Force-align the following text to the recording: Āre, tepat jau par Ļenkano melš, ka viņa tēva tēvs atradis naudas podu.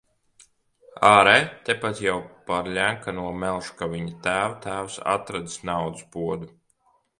Āre, 1.09 1.35
tepat 1.67 2.01
jau 2.05 2.15
par 2.47 2.71
Ļenkano 2.79 3.27
melš, 3.43 3.69
ka 3.83 3.91
viņa 3.93 4.17
tēva 4.29 4.59
tēvs 4.67 4.99
atradis 5.15 5.63
naudas 5.73 6.05
podu. 6.19 6.53